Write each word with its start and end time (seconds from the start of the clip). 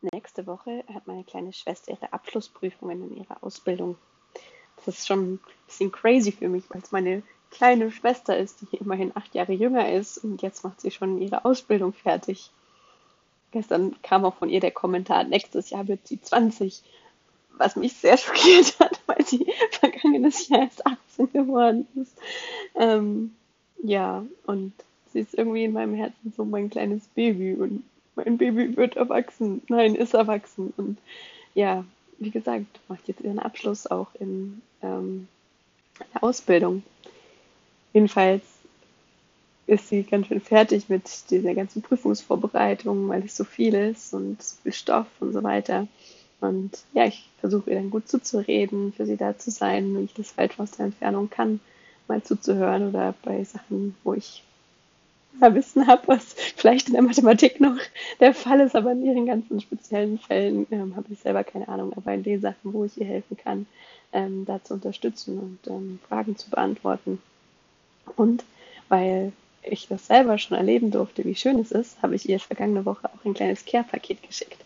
nächste 0.00 0.46
Woche 0.46 0.84
hat 0.92 1.06
meine 1.06 1.24
kleine 1.24 1.52
Schwester 1.52 1.92
ihre 1.92 2.12
Abschlussprüfungen 2.12 3.10
in 3.10 3.16
ihrer 3.18 3.42
Ausbildung. 3.42 3.96
Das 4.76 4.98
ist 4.98 5.06
schon 5.06 5.34
ein 5.34 5.40
bisschen 5.66 5.92
crazy 5.92 6.32
für 6.32 6.48
mich, 6.48 6.64
weil 6.70 6.82
es 6.82 6.92
meine 6.92 7.22
kleine 7.50 7.90
Schwester 7.90 8.36
ist, 8.36 8.60
die 8.60 8.76
immerhin 8.76 9.12
acht 9.14 9.34
Jahre 9.34 9.52
jünger 9.52 9.92
ist 9.92 10.18
und 10.18 10.42
jetzt 10.42 10.64
macht 10.64 10.80
sie 10.80 10.90
schon 10.90 11.20
ihre 11.20 11.44
Ausbildung 11.44 11.92
fertig. 11.92 12.50
Gestern 13.50 13.96
kam 14.02 14.24
auch 14.24 14.34
von 14.34 14.50
ihr 14.50 14.60
der 14.60 14.70
Kommentar, 14.70 15.24
nächstes 15.24 15.70
Jahr 15.70 15.88
wird 15.88 16.06
sie 16.06 16.20
20, 16.20 16.82
was 17.56 17.76
mich 17.76 17.94
sehr 17.94 18.16
schockiert 18.18 18.78
hat, 18.78 19.00
weil 19.06 19.24
sie 19.24 19.46
vergangenes 19.80 20.48
Jahr 20.48 20.62
erst 20.62 20.86
18 20.86 21.32
geworden 21.32 21.88
ist. 21.96 22.16
Ähm, 22.74 23.34
ja, 23.82 24.24
und 24.46 24.72
sie 25.12 25.20
ist 25.20 25.34
irgendwie 25.34 25.64
in 25.64 25.72
meinem 25.72 25.94
Herzen 25.94 26.32
so 26.36 26.44
mein 26.44 26.68
kleines 26.68 27.06
Baby 27.08 27.54
und 27.54 27.84
mein 28.24 28.38
Baby 28.38 28.76
wird 28.76 28.96
erwachsen. 28.96 29.62
Nein, 29.68 29.94
ist 29.94 30.14
erwachsen. 30.14 30.72
Und 30.76 30.98
ja, 31.54 31.84
wie 32.18 32.30
gesagt, 32.30 32.66
macht 32.88 33.06
jetzt 33.08 33.20
ihren 33.20 33.38
Abschluss 33.38 33.86
auch 33.86 34.08
in 34.18 34.60
ähm, 34.82 35.28
der 36.12 36.24
Ausbildung. 36.24 36.82
Jedenfalls 37.92 38.42
ist 39.66 39.88
sie 39.88 40.02
ganz 40.02 40.26
schön 40.26 40.40
fertig 40.40 40.88
mit 40.88 41.30
dieser 41.30 41.54
ganzen 41.54 41.82
Prüfungsvorbereitung, 41.82 43.08
weil 43.08 43.24
es 43.24 43.36
so 43.36 43.44
viel 43.44 43.74
ist 43.74 44.14
und 44.14 44.42
so 44.42 44.56
viel 44.62 44.72
Stoff 44.72 45.06
und 45.20 45.32
so 45.32 45.42
weiter. 45.42 45.86
Und 46.40 46.70
ja, 46.94 47.04
ich 47.04 47.28
versuche 47.40 47.70
ihr 47.70 47.76
dann 47.76 47.90
gut 47.90 48.08
zuzureden, 48.08 48.92
für 48.92 49.06
sie 49.06 49.16
da 49.16 49.36
zu 49.36 49.50
sein, 49.50 49.94
wenn 49.94 50.04
ich 50.04 50.14
das 50.14 50.36
halt 50.36 50.58
aus 50.58 50.72
der 50.72 50.86
Entfernung 50.86 51.28
kann, 51.30 51.60
mal 52.06 52.22
zuzuhören 52.22 52.88
oder 52.88 53.14
bei 53.22 53.44
Sachen, 53.44 53.94
wo 54.04 54.14
ich 54.14 54.42
Wissen 55.40 55.86
habe, 55.86 56.02
was 56.06 56.34
vielleicht 56.56 56.88
in 56.88 56.94
der 56.94 57.02
Mathematik 57.02 57.60
noch 57.60 57.78
der 58.20 58.34
Fall 58.34 58.60
ist, 58.60 58.76
aber 58.76 58.92
in 58.92 59.04
ihren 59.04 59.26
ganzen 59.26 59.60
speziellen 59.60 60.18
Fällen 60.18 60.66
ähm, 60.70 60.96
habe 60.96 61.06
ich 61.10 61.18
selber 61.20 61.44
keine 61.44 61.68
Ahnung. 61.68 61.92
Aber 61.96 62.12
in 62.12 62.22
den 62.22 62.40
Sachen, 62.40 62.72
wo 62.72 62.84
ich 62.84 62.98
ihr 62.98 63.06
helfen 63.06 63.36
kann, 63.36 63.66
ähm, 64.12 64.44
da 64.46 64.62
zu 64.62 64.74
unterstützen 64.74 65.38
und 65.38 65.70
ähm, 65.70 65.98
Fragen 66.08 66.36
zu 66.36 66.50
beantworten. 66.50 67.20
Und 68.16 68.44
weil 68.88 69.32
ich 69.62 69.88
das 69.88 70.06
selber 70.06 70.38
schon 70.38 70.56
erleben 70.56 70.90
durfte, 70.90 71.24
wie 71.24 71.34
schön 71.34 71.58
es 71.58 71.72
ist, 71.72 72.00
habe 72.02 72.14
ich 72.14 72.28
ihr 72.28 72.40
vergangene 72.40 72.84
Woche 72.84 73.08
auch 73.08 73.24
ein 73.24 73.34
kleines 73.34 73.64
Care-Paket 73.64 74.22
geschickt. 74.22 74.64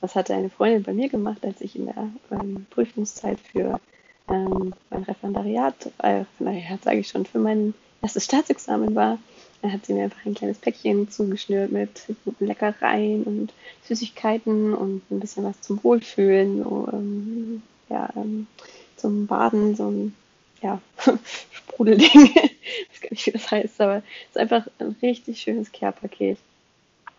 Das 0.00 0.14
hatte 0.14 0.34
eine 0.34 0.50
Freundin 0.50 0.82
bei 0.82 0.92
mir 0.92 1.08
gemacht, 1.08 1.44
als 1.44 1.60
ich 1.60 1.76
in 1.76 1.86
der 1.86 2.08
ähm, 2.30 2.66
Prüfungszeit 2.70 3.40
für 3.40 3.80
ähm, 4.28 4.74
mein 4.90 5.02
Referendariat, 5.04 5.90
äh, 5.98 6.24
naja, 6.38 6.78
sage 6.82 6.98
ich 6.98 7.08
schon, 7.08 7.24
für 7.24 7.38
mein 7.38 7.74
erstes 8.02 8.24
Staatsexamen 8.24 8.94
war. 8.94 9.18
Da 9.66 9.72
hat 9.72 9.84
sie 9.84 9.94
mir 9.94 10.04
einfach 10.04 10.24
ein 10.24 10.34
kleines 10.34 10.58
Päckchen 10.58 11.10
zugeschnürt 11.10 11.72
mit 11.72 12.02
guten 12.24 12.46
Leckereien 12.46 13.24
und 13.24 13.52
Süßigkeiten 13.82 14.72
und 14.72 15.10
ein 15.10 15.18
bisschen 15.18 15.42
was 15.42 15.60
zum 15.60 15.82
Wohlfühlen, 15.82 16.62
so, 16.62 16.88
ähm, 16.92 17.62
ja, 17.88 18.08
ähm, 18.14 18.46
zum 18.94 19.26
Baden, 19.26 19.74
so 19.74 19.90
ein 19.90 20.14
ja, 20.62 20.80
Sprudelding. 21.50 22.06
ich 22.12 22.92
weiß 22.92 23.00
gar 23.00 23.10
nicht, 23.10 23.26
wie 23.26 23.30
das 23.32 23.50
heißt, 23.50 23.80
aber 23.80 23.96
es 23.96 24.04
ist 24.30 24.38
einfach 24.38 24.68
ein 24.78 24.94
richtig 25.02 25.40
schönes 25.40 25.72
Care-Paket. 25.72 26.38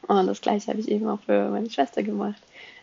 Und 0.07 0.27
das 0.27 0.39
gleiche 0.39 0.69
habe 0.69 0.79
ich 0.79 0.87
eben 0.87 1.05
auch 1.09 1.19
für 1.19 1.49
meine 1.49 1.69
Schwester 1.69 2.01
gemacht. 2.01 2.41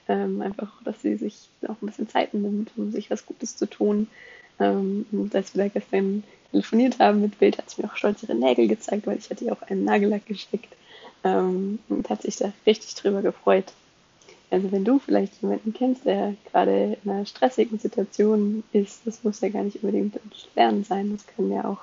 Ähm, 0.08 0.42
einfach, 0.42 0.70
dass 0.82 1.00
sie 1.00 1.16
sich 1.16 1.48
auch 1.62 1.80
ein 1.80 1.86
bisschen 1.86 2.10
Zeit 2.10 2.34
nimmt, 2.34 2.70
um 2.76 2.92
sich 2.92 3.10
was 3.10 3.24
Gutes 3.24 3.56
zu 3.56 3.64
tun. 3.64 4.08
Ähm, 4.60 5.06
und 5.10 5.34
als 5.34 5.54
wir 5.54 5.64
da 5.64 5.68
gestern 5.68 6.22
telefoniert 6.54 7.00
haben 7.00 7.20
mit 7.20 7.38
Bild, 7.40 7.58
hat 7.58 7.68
sie 7.68 7.82
mir 7.82 7.88
auch 7.88 7.96
stolz 7.96 8.22
ihre 8.22 8.36
Nägel 8.36 8.68
gezeigt, 8.68 9.06
weil 9.06 9.18
ich 9.18 9.28
hatte 9.28 9.44
ihr 9.44 9.52
auch 9.52 9.62
einen 9.62 9.84
Nagellack 9.84 10.24
geschickt. 10.26 10.72
Ähm, 11.24 11.80
und 11.88 12.08
hat 12.10 12.22
sich 12.22 12.36
da 12.36 12.52
richtig 12.66 12.94
drüber 12.94 13.22
gefreut. 13.22 13.72
Also 14.50 14.70
wenn 14.70 14.84
du 14.84 14.98
vielleicht 14.98 15.40
jemanden 15.42 15.72
kennst, 15.72 16.04
der 16.04 16.34
gerade 16.52 16.98
in 17.02 17.10
einer 17.10 17.26
stressigen 17.26 17.78
Situation 17.78 18.62
ist, 18.72 19.00
das 19.04 19.24
muss 19.24 19.40
ja 19.40 19.48
gar 19.48 19.64
nicht 19.64 19.82
unbedingt 19.82 20.20
Lernen 20.54 20.84
sein, 20.84 21.12
das 21.12 21.26
kann 21.26 21.50
ja 21.50 21.64
auch 21.64 21.80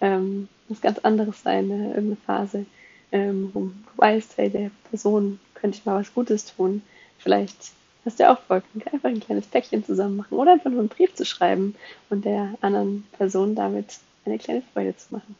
ähm, 0.00 0.48
was 0.68 0.80
ganz 0.80 0.98
anderes 1.00 1.42
sein, 1.42 1.70
äh, 1.70 1.88
irgendeine 1.88 2.16
Phase, 2.24 2.66
ähm, 3.12 3.50
wo 3.52 3.60
du 3.60 3.72
weißt, 3.96 4.36
hey, 4.36 4.48
der 4.48 4.70
Person 4.88 5.40
könnte 5.54 5.78
ich 5.78 5.84
mal 5.84 6.00
was 6.00 6.14
Gutes 6.14 6.54
tun. 6.54 6.82
Vielleicht 7.18 7.72
du 8.14 8.22
ja 8.22 8.32
auch 8.32 8.40
Bock, 8.42 8.62
einfach 8.92 9.08
ein 9.08 9.18
kleines 9.18 9.46
Päckchen 9.48 9.84
zusammen 9.84 10.16
machen 10.16 10.38
oder 10.38 10.52
einfach 10.52 10.70
nur 10.70 10.78
einen 10.78 10.88
Brief 10.88 11.12
zu 11.14 11.24
schreiben 11.24 11.74
und 12.08 12.24
der 12.24 12.54
anderen 12.60 13.04
Person 13.18 13.56
damit 13.56 13.98
eine 14.24 14.38
kleine 14.38 14.62
Freude 14.72 14.96
zu 14.96 15.14
machen. 15.14 15.34